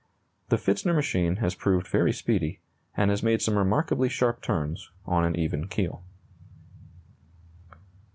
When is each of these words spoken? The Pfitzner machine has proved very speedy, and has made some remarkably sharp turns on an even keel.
The 0.49 0.55
Pfitzner 0.55 0.95
machine 0.95 1.35
has 1.35 1.53
proved 1.53 1.85
very 1.87 2.11
speedy, 2.11 2.59
and 2.97 3.11
has 3.11 3.21
made 3.21 3.39
some 3.39 3.55
remarkably 3.55 4.09
sharp 4.09 4.41
turns 4.41 4.89
on 5.05 5.23
an 5.23 5.35
even 5.37 5.67
keel. 5.67 6.03